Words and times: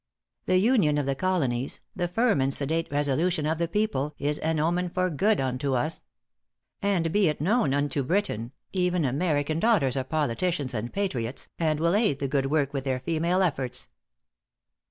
The 0.47 0.57
union 0.57 0.97
of 0.97 1.05
the 1.05 1.13
Colonies, 1.13 1.79
the 1.95 2.07
firm 2.07 2.41
and 2.41 2.51
sedate 2.51 2.91
resolution 2.91 3.45
of 3.45 3.59
the 3.59 3.67
people, 3.67 4.15
is 4.17 4.39
an 4.39 4.59
omen 4.59 4.89
for 4.89 5.11
good 5.11 5.39
unto 5.39 5.75
us. 5.75 6.01
And 6.81 7.11
be 7.11 7.27
it 7.29 7.39
known 7.39 7.71
unto 7.75 8.01
Britain, 8.01 8.51
even 8.73 9.05
American 9.05 9.59
daughters 9.59 9.95
are 9.95 10.03
politicians 10.03 10.73
and 10.73 10.91
patriots, 10.91 11.49
and 11.59 11.79
will 11.79 11.95
aid 11.95 12.17
the 12.17 12.27
good 12.27 12.47
work 12.47 12.73
with 12.73 12.83
their 12.83 13.01
female 13.01 13.43
efforts.''. 13.43 13.89